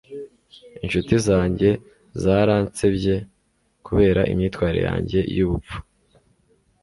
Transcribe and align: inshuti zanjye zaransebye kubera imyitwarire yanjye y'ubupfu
inshuti 0.83 1.13
zanjye 1.27 1.69
zaransebye 2.23 3.15
kubera 3.85 4.21
imyitwarire 4.31 4.83
yanjye 4.89 5.19
y'ubupfu 5.35 5.77